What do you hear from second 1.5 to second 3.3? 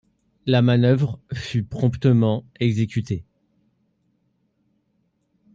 promptement exécutée.